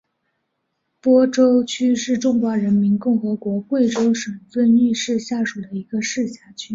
[0.99, 6.69] 播州区是中华人民共和国贵州省遵义市下属的一个市辖区。